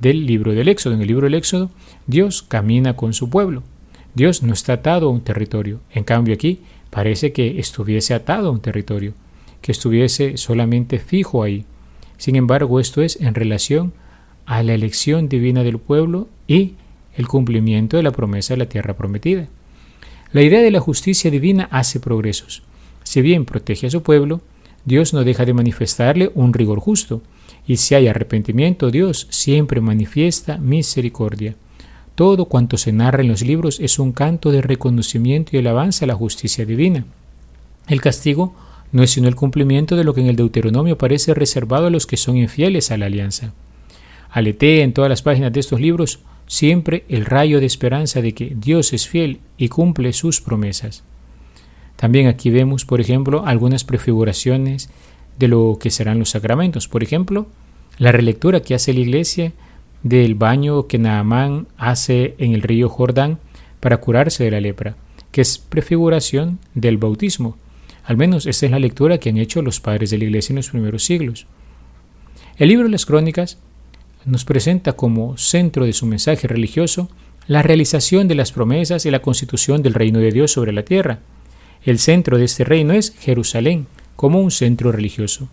del 0.00 0.26
libro 0.26 0.52
del 0.54 0.66
Éxodo. 0.66 0.94
En 0.94 1.02
el 1.02 1.06
libro 1.06 1.26
del 1.26 1.34
Éxodo, 1.34 1.70
Dios 2.08 2.42
camina 2.42 2.96
con 2.96 3.14
su 3.14 3.30
pueblo. 3.30 3.62
Dios 4.14 4.42
no 4.42 4.52
está 4.52 4.72
atado 4.72 5.06
a 5.06 5.12
un 5.12 5.20
territorio. 5.20 5.78
En 5.92 6.02
cambio 6.02 6.34
aquí 6.34 6.58
parece 6.90 7.32
que 7.32 7.60
estuviese 7.60 8.12
atado 8.12 8.48
a 8.48 8.50
un 8.50 8.60
territorio, 8.60 9.14
que 9.60 9.70
estuviese 9.70 10.36
solamente 10.36 10.98
fijo 10.98 11.44
ahí. 11.44 11.64
Sin 12.18 12.34
embargo, 12.34 12.80
esto 12.80 13.02
es 13.02 13.20
en 13.20 13.36
relación 13.36 13.92
a 14.46 14.64
la 14.64 14.74
elección 14.74 15.28
divina 15.28 15.62
del 15.62 15.78
pueblo 15.78 16.28
y 16.48 16.74
el 17.14 17.28
cumplimiento 17.28 17.96
de 17.96 18.02
la 18.02 18.10
promesa 18.10 18.54
de 18.54 18.58
la 18.58 18.68
tierra 18.68 18.96
prometida. 18.96 19.46
La 20.32 20.42
idea 20.42 20.60
de 20.60 20.72
la 20.72 20.80
justicia 20.80 21.30
divina 21.30 21.68
hace 21.70 22.00
progresos. 22.00 22.64
Si 23.04 23.22
bien 23.22 23.44
protege 23.44 23.86
a 23.86 23.90
su 23.90 24.02
pueblo, 24.02 24.40
Dios 24.84 25.14
no 25.14 25.22
deja 25.22 25.44
de 25.44 25.54
manifestarle 25.54 26.32
un 26.34 26.52
rigor 26.52 26.80
justo, 26.80 27.22
y 27.66 27.76
si 27.76 27.94
hay 27.94 28.08
arrepentimiento, 28.08 28.90
Dios 28.90 29.26
siempre 29.30 29.80
manifiesta 29.80 30.58
misericordia. 30.58 31.54
Todo 32.14 32.46
cuanto 32.46 32.76
se 32.76 32.92
narra 32.92 33.22
en 33.22 33.28
los 33.28 33.42
libros 33.42 33.80
es 33.80 33.98
un 33.98 34.12
canto 34.12 34.50
de 34.50 34.60
reconocimiento 34.60 35.50
y 35.52 35.58
alabanza 35.58 36.04
a 36.04 36.08
la 36.08 36.14
justicia 36.14 36.64
divina. 36.66 37.04
El 37.88 38.00
castigo 38.00 38.54
no 38.92 39.02
es 39.02 39.10
sino 39.10 39.28
el 39.28 39.34
cumplimiento 39.34 39.96
de 39.96 40.04
lo 40.04 40.12
que 40.14 40.20
en 40.20 40.26
el 40.26 40.36
Deuteronomio 40.36 40.98
parece 40.98 41.34
reservado 41.34 41.86
a 41.86 41.90
los 41.90 42.06
que 42.06 42.18
son 42.18 42.36
infieles 42.36 42.90
a 42.90 42.98
la 42.98 43.06
alianza. 43.06 43.54
Aletee 44.30 44.82
en 44.82 44.92
todas 44.92 45.08
las 45.08 45.22
páginas 45.22 45.52
de 45.52 45.60
estos 45.60 45.80
libros 45.80 46.20
siempre 46.46 47.04
el 47.08 47.24
rayo 47.24 47.60
de 47.60 47.66
esperanza 47.66 48.20
de 48.20 48.34
que 48.34 48.52
Dios 48.54 48.92
es 48.92 49.08
fiel 49.08 49.40
y 49.56 49.68
cumple 49.68 50.12
sus 50.12 50.40
promesas. 50.40 51.02
También 51.96 52.26
aquí 52.26 52.50
vemos, 52.50 52.84
por 52.84 53.00
ejemplo, 53.00 53.46
algunas 53.46 53.84
prefiguraciones 53.84 54.90
de 55.38 55.48
lo 55.48 55.78
que 55.80 55.90
serán 55.90 56.18
los 56.18 56.30
sacramentos. 56.30 56.88
Por 56.88 57.02
ejemplo, 57.02 57.46
la 57.98 58.12
relectura 58.12 58.60
que 58.60 58.74
hace 58.74 58.92
la 58.92 59.00
iglesia 59.00 59.52
del 60.02 60.34
baño 60.34 60.86
que 60.86 60.98
Naamán 60.98 61.66
hace 61.76 62.34
en 62.38 62.52
el 62.52 62.62
río 62.62 62.88
Jordán 62.88 63.38
para 63.80 63.98
curarse 63.98 64.44
de 64.44 64.50
la 64.50 64.60
lepra, 64.60 64.96
que 65.30 65.40
es 65.40 65.58
prefiguración 65.58 66.58
del 66.74 66.98
bautismo. 66.98 67.56
Al 68.04 68.16
menos 68.16 68.46
esta 68.46 68.66
es 68.66 68.72
la 68.72 68.78
lectura 68.78 69.18
que 69.18 69.30
han 69.30 69.36
hecho 69.36 69.62
los 69.62 69.80
padres 69.80 70.10
de 70.10 70.18
la 70.18 70.24
iglesia 70.24 70.52
en 70.52 70.56
los 70.56 70.70
primeros 70.70 71.04
siglos. 71.04 71.46
El 72.56 72.68
libro 72.68 72.84
de 72.84 72.90
las 72.90 73.06
crónicas 73.06 73.58
nos 74.24 74.44
presenta 74.44 74.92
como 74.92 75.36
centro 75.36 75.84
de 75.84 75.92
su 75.92 76.06
mensaje 76.06 76.46
religioso 76.48 77.08
la 77.46 77.62
realización 77.62 78.28
de 78.28 78.34
las 78.34 78.52
promesas 78.52 79.04
y 79.06 79.10
la 79.10 79.22
constitución 79.22 79.82
del 79.82 79.94
reino 79.94 80.20
de 80.20 80.30
Dios 80.30 80.52
sobre 80.52 80.72
la 80.72 80.84
tierra. 80.84 81.20
El 81.84 81.98
centro 81.98 82.38
de 82.38 82.44
este 82.44 82.64
reino 82.64 82.92
es 82.92 83.14
Jerusalén, 83.18 83.86
como 84.22 84.38
un 84.38 84.52
centro 84.52 84.92
religioso. 84.92 85.48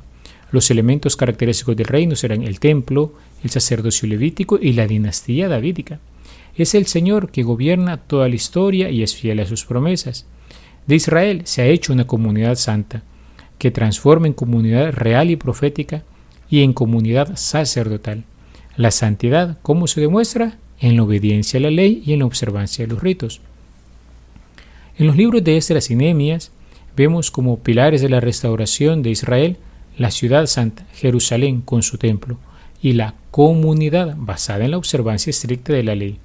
Los 0.52 0.70
elementos 0.70 1.16
característicos 1.16 1.76
del 1.76 1.88
reino 1.88 2.16
serán 2.16 2.44
el 2.44 2.60
templo, 2.60 3.16
el 3.44 3.50
sacerdocio 3.50 4.08
levítico 4.08 4.60
y 4.62 4.74
la 4.74 4.86
dinastía 4.86 5.48
davídica. 5.48 6.00
Es 6.56 6.76
el 6.76 6.86
Señor 6.86 7.32
que 7.32 7.42
gobierna 7.42 7.98
toda 7.98 8.30
la 8.30 8.36
historia 8.36 8.92
y 8.92 9.02
es 9.02 9.16
fiel 9.16 9.40
a 9.40 9.48
sus 9.48 9.66
promesas. 9.66 10.28
De 10.86 10.96
Israel 10.96 11.42
se 11.46 11.64
ha 11.64 11.66
hecho 11.66 11.94
una 11.94 12.06
comunidad 12.06 12.54
santa, 12.58 13.02
que 13.58 13.72
transforma 13.72 14.28
en 14.28 14.34
comunidad 14.34 14.94
real 14.94 15.32
y 15.32 15.36
profética 15.36 16.04
y 16.48 16.62
en 16.62 16.74
comunidad 16.74 17.38
sacerdotal. 17.38 18.24
La 18.78 18.92
santidad, 18.92 19.58
¿cómo 19.64 19.88
se 19.88 20.00
demuestra? 20.00 20.60
En 20.80 20.96
la 20.96 21.02
obediencia 21.02 21.58
a 21.58 21.62
la 21.62 21.72
ley 21.72 22.04
y 22.06 22.14
en 22.14 22.20
la 22.20 22.28
observancia 22.28 22.86
de 22.86 22.94
los 22.94 23.02
ritos. 23.02 23.42
En 24.96 25.08
los 25.08 25.16
libros 25.16 25.44
de 25.44 25.58
Esdras 25.58 25.90
y 25.90 25.96
Nehemías 25.96 26.52
vemos 26.96 27.32
como 27.32 27.60
pilares 27.60 28.02
de 28.02 28.10
la 28.10 28.20
restauración 28.20 29.02
de 29.02 29.12
Israel 29.12 29.58
la 29.98 30.12
ciudad 30.12 30.48
santa, 30.48 30.86
Jerusalén 30.94 31.62
con 31.62 31.84
su 31.84 31.98
templo, 31.98 32.38
y 32.82 32.94
la 32.94 33.16
comunidad 33.32 34.16
basada 34.18 34.64
en 34.66 34.72
la 34.72 34.78
observancia 34.78 35.30
estricta 35.30 35.74
de 35.74 35.84
la 35.84 35.96
ley. 35.96 36.20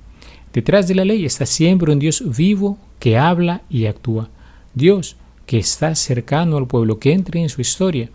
Detrás 0.53 0.87
de 0.87 0.95
la 0.95 1.05
ley 1.05 1.25
está 1.25 1.47
siempre 1.47 1.93
un 1.93 1.99
Dios 1.99 2.23
vivo 2.37 2.79
que 3.01 3.19
habla 3.19 3.63
y 3.69 3.87
actúa. 3.87 4.29
Dios 4.73 5.17
que 5.47 5.59
está 5.59 5.95
cercano 5.95 6.57
al 6.57 6.67
pueblo, 6.67 6.99
que 6.99 7.13
entre 7.13 7.43
en 7.43 7.49
su 7.49 7.61
historia. 7.61 8.09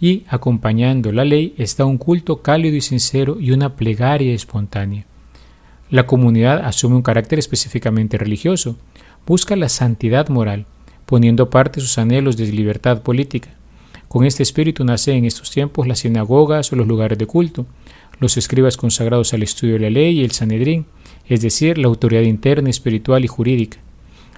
Y 0.00 0.24
acompañando 0.28 1.12
la 1.12 1.24
ley 1.24 1.54
está 1.56 1.84
un 1.84 1.96
culto 1.96 2.42
cálido 2.42 2.76
y 2.76 2.80
sincero 2.80 3.38
y 3.40 3.52
una 3.52 3.74
plegaria 3.76 4.34
espontánea. 4.34 5.06
La 5.90 6.06
comunidad 6.06 6.64
asume 6.64 6.96
un 6.96 7.02
carácter 7.02 7.38
específicamente 7.38 8.18
religioso, 8.18 8.76
busca 9.26 9.56
la 9.56 9.68
santidad 9.68 10.28
moral, 10.28 10.66
poniendo 11.12 11.42
aparte 11.42 11.78
sus 11.82 11.98
anhelos 11.98 12.38
de 12.38 12.46
libertad 12.46 13.02
política. 13.02 13.50
Con 14.08 14.24
este 14.24 14.42
espíritu 14.42 14.82
nace 14.82 15.12
en 15.12 15.26
estos 15.26 15.50
tiempos 15.50 15.86
las 15.86 15.98
sinagogas 15.98 16.72
o 16.72 16.76
los 16.76 16.86
lugares 16.86 17.18
de 17.18 17.26
culto, 17.26 17.66
los 18.18 18.38
escribas 18.38 18.78
consagrados 18.78 19.34
al 19.34 19.42
estudio 19.42 19.74
de 19.74 19.80
la 19.80 19.90
ley 19.90 20.18
y 20.18 20.24
el 20.24 20.30
Sanedrín, 20.30 20.86
es 21.28 21.42
decir, 21.42 21.76
la 21.76 21.88
autoridad 21.88 22.22
interna, 22.22 22.70
espiritual 22.70 23.26
y 23.26 23.28
jurídica. 23.28 23.76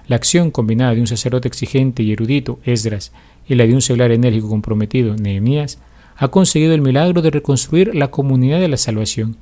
La 0.09 0.17
acción 0.17 0.51
combinada 0.51 0.93
de 0.93 0.99
un 0.99 1.07
sacerdote 1.07 1.47
exigente 1.47 2.03
y 2.03 2.11
erudito, 2.11 2.59
Esdras, 2.65 3.13
y 3.47 3.55
la 3.55 3.65
de 3.65 3.73
un 3.73 3.81
seglar 3.81 4.11
enérgico 4.11 4.49
comprometido, 4.49 5.15
Nehemías, 5.15 5.79
ha 6.17 6.27
conseguido 6.27 6.73
el 6.73 6.81
milagro 6.81 7.21
de 7.21 7.31
reconstruir 7.31 7.95
la 7.95 8.11
comunidad 8.11 8.59
de 8.59 8.67
la 8.67 8.75
salvación, 8.75 9.37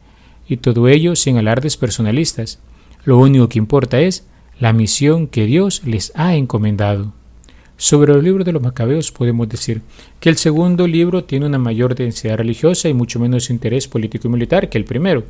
y 0.47 0.57
todo 0.57 0.87
ello 0.87 1.15
sin 1.15 1.37
alardes 1.37 1.77
personalistas. 1.77 2.59
Lo 3.05 3.17
único 3.17 3.49
que 3.49 3.57
importa 3.57 4.01
es 4.01 4.27
la 4.59 4.71
misión 4.71 5.25
que 5.25 5.47
Dios 5.47 5.81
les 5.83 6.11
ha 6.13 6.35
encomendado. 6.35 7.11
Sobre 7.83 8.13
el 8.13 8.23
libro 8.23 8.45
de 8.45 8.53
los 8.53 8.61
Macabeos 8.61 9.11
podemos 9.11 9.49
decir 9.49 9.81
que 10.21 10.29
el 10.29 10.37
segundo 10.37 10.87
libro 10.87 11.25
tiene 11.25 11.47
una 11.47 11.57
mayor 11.57 11.95
densidad 11.95 12.37
religiosa 12.37 12.87
y 12.87 12.93
mucho 12.93 13.19
menos 13.19 13.49
interés 13.49 13.89
político 13.89 14.29
y 14.29 14.31
militar 14.31 14.69
que 14.69 14.77
el 14.77 14.85
primero. 14.85 15.25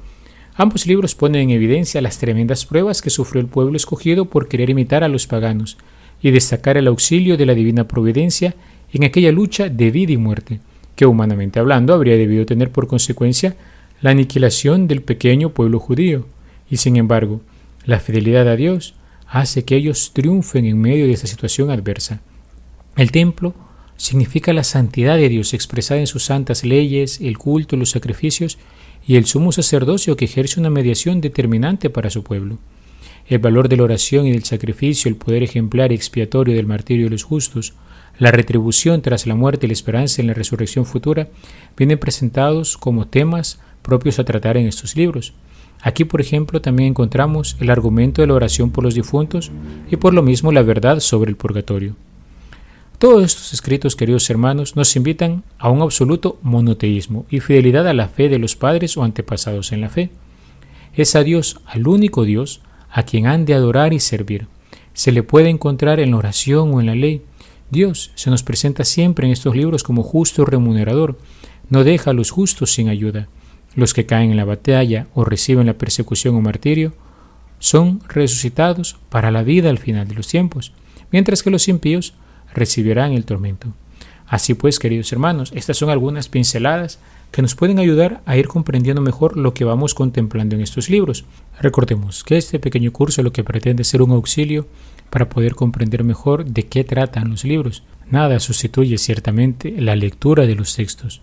Ambos 0.53 0.85
libros 0.85 1.15
ponen 1.15 1.41
en 1.41 1.49
evidencia 1.49 1.99
las 1.99 2.19
tremendas 2.19 2.67
pruebas 2.67 3.01
que 3.01 3.09
sufrió 3.09 3.41
el 3.41 3.47
pueblo 3.47 3.75
escogido 3.75 4.25
por 4.25 4.49
querer 4.49 4.69
imitar 4.69 5.03
a 5.03 5.07
los 5.07 5.25
paganos 5.25 5.79
y 6.21 6.29
destacar 6.29 6.77
el 6.77 6.85
auxilio 6.85 7.37
de 7.37 7.47
la 7.47 7.55
divina 7.55 7.87
providencia 7.87 8.53
en 8.93 9.03
aquella 9.03 9.31
lucha 9.31 9.69
de 9.69 9.89
vida 9.89 10.11
y 10.11 10.17
muerte, 10.17 10.59
que 10.95 11.07
humanamente 11.07 11.59
hablando 11.59 11.95
habría 11.95 12.17
debido 12.17 12.45
tener 12.45 12.69
por 12.69 12.85
consecuencia 12.85 13.55
la 13.99 14.11
aniquilación 14.11 14.87
del 14.87 15.01
pequeño 15.01 15.55
pueblo 15.55 15.79
judío, 15.79 16.27
y 16.69 16.77
sin 16.77 16.97
embargo, 16.97 17.41
la 17.85 17.99
fidelidad 17.99 18.47
a 18.47 18.55
Dios 18.55 18.93
hace 19.27 19.65
que 19.65 19.75
ellos 19.75 20.11
triunfen 20.13 20.65
en 20.65 20.79
medio 20.79 21.07
de 21.07 21.13
esta 21.13 21.25
situación 21.25 21.71
adversa. 21.71 22.21
El 22.95 23.11
templo 23.11 23.55
significa 23.97 24.53
la 24.53 24.63
santidad 24.63 25.17
de 25.17 25.29
Dios 25.29 25.53
expresada 25.55 25.99
en 25.99 26.07
sus 26.07 26.25
santas 26.25 26.63
leyes, 26.63 27.19
el 27.21 27.39
culto, 27.39 27.75
los 27.75 27.89
sacrificios 27.89 28.59
y 29.07 29.15
el 29.15 29.25
sumo 29.25 29.51
sacerdocio 29.51 30.15
que 30.15 30.25
ejerce 30.25 30.59
una 30.59 30.69
mediación 30.69 31.19
determinante 31.19 31.89
para 31.89 32.11
su 32.11 32.23
pueblo. 32.23 32.59
El 33.27 33.39
valor 33.39 33.67
de 33.67 33.77
la 33.77 33.83
oración 33.83 34.27
y 34.27 34.31
del 34.31 34.43
sacrificio, 34.43 35.09
el 35.09 35.15
poder 35.15 35.41
ejemplar 35.41 35.91
y 35.91 35.95
expiatorio 35.95 36.55
del 36.55 36.67
martirio 36.67 37.05
de 37.05 37.11
los 37.11 37.23
justos, 37.23 37.73
la 38.19 38.31
retribución 38.31 39.01
tras 39.01 39.25
la 39.25 39.33
muerte 39.33 39.65
y 39.65 39.69
la 39.69 39.73
esperanza 39.73 40.21
en 40.21 40.27
la 40.27 40.33
resurrección 40.33 40.85
futura, 40.85 41.29
vienen 41.75 41.97
presentados 41.97 42.77
como 42.77 43.07
temas 43.07 43.59
propios 43.81 44.19
a 44.19 44.23
tratar 44.23 44.55
en 44.57 44.67
estos 44.67 44.95
libros. 44.95 45.33
Aquí, 45.81 46.05
por 46.05 46.21
ejemplo, 46.21 46.61
también 46.61 46.89
encontramos 46.89 47.57
el 47.59 47.71
argumento 47.71 48.21
de 48.21 48.27
la 48.27 48.35
oración 48.35 48.69
por 48.69 48.83
los 48.83 48.93
difuntos 48.93 49.51
y 49.89 49.95
por 49.95 50.13
lo 50.13 50.21
mismo 50.21 50.51
la 50.51 50.61
verdad 50.61 50.99
sobre 50.99 51.31
el 51.31 51.37
purgatorio. 51.37 51.95
Todos 52.97 53.23
estos 53.23 53.53
escritos, 53.53 53.95
queridos 53.95 54.29
hermanos, 54.29 54.75
nos 54.75 54.95
invitan 54.95 55.43
a 55.59 55.69
un 55.69 55.81
absoluto 55.81 56.39
monoteísmo 56.41 57.25
y 57.29 57.41
fidelidad 57.41 57.87
a 57.87 57.93
la 57.93 58.07
fe 58.07 58.29
de 58.29 58.39
los 58.39 58.55
padres 58.55 58.95
o 58.95 59.03
antepasados 59.03 59.73
en 59.73 59.81
la 59.81 59.89
fe. 59.89 60.09
Es 60.93 61.15
a 61.15 61.23
Dios, 61.23 61.59
al 61.65 61.87
único 61.87 62.23
Dios, 62.23 62.61
a 62.89 63.03
quien 63.03 63.27
han 63.27 63.45
de 63.45 63.55
adorar 63.55 63.93
y 63.93 63.99
servir. 63.99 64.47
Se 64.93 65.11
le 65.11 65.23
puede 65.23 65.49
encontrar 65.49 65.99
en 65.99 66.11
la 66.11 66.17
oración 66.17 66.73
o 66.73 66.79
en 66.79 66.85
la 66.85 66.95
ley. 66.95 67.23
Dios 67.71 68.11
se 68.15 68.29
nos 68.29 68.43
presenta 68.43 68.85
siempre 68.85 69.25
en 69.25 69.33
estos 69.33 69.55
libros 69.55 69.83
como 69.83 70.03
justo 70.03 70.45
remunerador. 70.45 71.17
No 71.69 71.83
deja 71.83 72.11
a 72.11 72.13
los 72.13 72.31
justos 72.31 72.71
sin 72.73 72.87
ayuda. 72.87 73.27
Los 73.75 73.93
que 73.93 74.05
caen 74.05 74.31
en 74.31 74.37
la 74.37 74.45
batalla 74.45 75.07
o 75.13 75.25
reciben 75.25 75.65
la 75.65 75.77
persecución 75.77 76.35
o 76.35 76.41
martirio 76.41 76.93
son 77.59 78.01
resucitados 78.07 78.97
para 79.09 79.31
la 79.31 79.41
vida 79.41 79.69
al 79.69 79.79
final 79.79 80.07
de 80.07 80.15
los 80.15 80.27
tiempos, 80.27 80.73
mientras 81.11 81.41
que 81.41 81.49
los 81.49 81.67
impíos 81.67 82.13
recibirán 82.53 83.13
el 83.13 83.25
tormento. 83.25 83.73
Así 84.27 84.53
pues, 84.53 84.79
queridos 84.79 85.11
hermanos, 85.11 85.51
estas 85.53 85.77
son 85.77 85.89
algunas 85.89 86.27
pinceladas 86.27 86.99
que 87.31 87.41
nos 87.41 87.55
pueden 87.55 87.79
ayudar 87.79 88.21
a 88.25 88.37
ir 88.37 88.47
comprendiendo 88.47 89.01
mejor 89.01 89.37
lo 89.37 89.53
que 89.53 89.63
vamos 89.63 89.93
contemplando 89.93 90.55
en 90.55 90.61
estos 90.61 90.89
libros. 90.89 91.25
Recordemos 91.59 92.23
que 92.23 92.37
este 92.37 92.59
pequeño 92.59 92.91
curso 92.91 93.23
lo 93.23 93.33
que 93.33 93.43
pretende 93.43 93.83
ser 93.83 94.01
un 94.01 94.11
auxilio 94.11 94.67
para 95.09 95.29
poder 95.29 95.55
comprender 95.55 96.03
mejor 96.03 96.45
de 96.45 96.63
qué 96.63 96.83
tratan 96.83 97.29
los 97.29 97.43
libros. 97.43 97.83
Nada 98.09 98.39
sustituye 98.39 98.97
ciertamente 98.97 99.73
la 99.79 99.95
lectura 99.95 100.45
de 100.45 100.55
los 100.55 100.75
textos. 100.75 101.21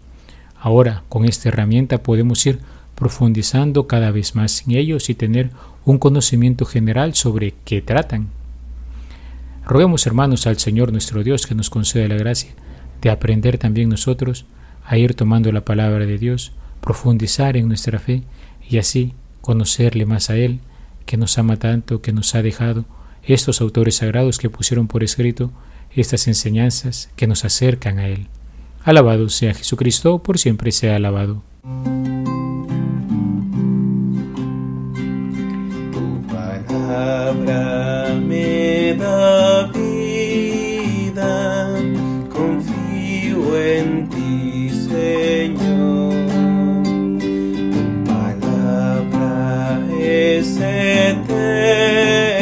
Ahora, 0.61 1.05
con 1.09 1.25
esta 1.25 1.49
herramienta 1.49 2.03
podemos 2.03 2.45
ir 2.47 2.59
profundizando 2.95 3.87
cada 3.87 4.11
vez 4.11 4.35
más 4.35 4.64
en 4.66 4.73
ellos 4.73 5.11
y 5.11 5.14
tener 5.14 5.51
un 5.85 5.99
conocimiento 5.99 6.66
general 6.66 7.14
sobre 7.14 7.55
qué 7.64 7.81
tratan. 7.83 8.29
Roguemos, 9.71 10.05
hermanos, 10.05 10.49
al 10.49 10.59
Señor 10.59 10.91
nuestro 10.91 11.23
Dios 11.23 11.47
que 11.47 11.55
nos 11.55 11.71
conceda 11.71 12.09
la 12.09 12.17
gracia 12.17 12.51
de 13.03 13.09
aprender 13.09 13.57
también 13.57 13.89
nosotros 13.89 14.45
a 14.85 14.99
ir 14.99 15.15
tomando 15.15 15.53
la 15.53 15.65
palabra 15.65 16.07
de 16.07 16.19
Dios, 16.19 16.51
profundizar 16.81 17.57
en 17.57 17.69
nuestra 17.69 18.01
fe 18.01 18.25
y 18.69 18.79
así 18.79 19.15
conocerle 19.41 20.07
más 20.07 20.29
a 20.29 20.37
Él, 20.37 20.59
que 21.07 21.17
nos 21.17 21.39
ama 21.39 21.57
tanto, 21.57 22.03
que 22.03 22.13
nos 22.13 22.35
ha 22.35 22.43
dejado 22.43 22.85
estos 23.23 23.61
autores 23.61 23.95
sagrados 23.95 24.39
que 24.39 24.51
pusieron 24.51 24.89
por 24.89 25.05
escrito 25.05 25.53
estas 25.95 26.27
enseñanzas 26.27 27.09
que 27.15 27.29
nos 27.29 27.45
acercan 27.45 28.01
a 28.01 28.09
Él. 28.09 28.27
Alabado 28.83 29.29
sea 29.29 29.55
Jesucristo, 29.55 30.21
por 30.21 30.41
siempre 30.41 30.73
sea 30.73 30.97
alabado 30.97 31.45
me 38.21 38.95
da 38.95 39.71
vida, 39.73 41.33
confío 42.33 43.57
en 43.57 44.09
ti, 44.09 44.71
Señor. 44.71 46.15
Tu 47.71 48.05
palabra 48.05 49.81
es 49.99 50.57
eterna. 50.57 52.39